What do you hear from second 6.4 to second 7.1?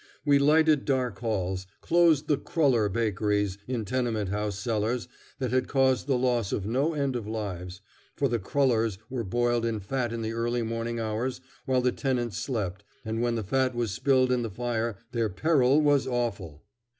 of no